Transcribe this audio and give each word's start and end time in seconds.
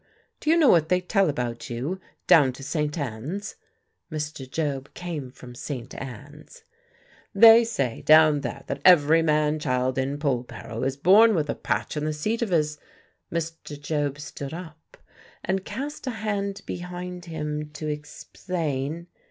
Do 0.39 0.49
you 0.49 0.57
know 0.57 0.69
what 0.71 0.89
they 0.89 0.99
tell 0.99 1.29
about 1.29 1.69
you, 1.69 1.99
down 2.25 2.53
to 2.53 2.63
St. 2.63 2.97
Ann's?" 2.97 3.53
Mr. 4.11 4.49
Job 4.49 4.91
came 4.95 5.29
from 5.29 5.53
St. 5.53 5.93
Ann's 6.01 6.63
"They 7.35 7.63
say, 7.63 8.01
down 8.01 8.41
there, 8.41 8.63
that 8.65 8.81
every 8.83 9.21
man 9.21 9.59
child 9.59 9.99
in 9.99 10.17
Polperro 10.17 10.81
is 10.81 10.97
born 10.97 11.35
with 11.35 11.51
a 11.51 11.53
patch 11.53 11.95
in 11.95 12.05
the 12.05 12.13
seat 12.13 12.41
of 12.41 12.49
his" 12.49 12.79
Mr. 13.31 13.79
Job 13.79 14.17
stood 14.19 14.55
up 14.55 14.97
and 15.45 15.65
cast 15.65 16.07
a 16.07 16.21
hand 16.25 16.63
behind 16.65 17.25
him, 17.25 17.69
to 17.73 17.87
explain. 17.87 19.05